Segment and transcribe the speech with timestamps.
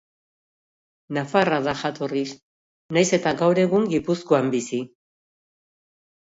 [1.17, 2.23] Nafarra da jatorriz,
[2.97, 4.81] nahiz eta gaur egun Gipuzkoan bizi.